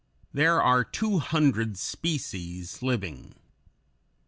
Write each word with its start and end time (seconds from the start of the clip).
There 0.33 0.59
are 0.59 0.83
two 0.83 1.19
hundred 1.19 1.77
species 1.77 2.81
living. 2.81 3.35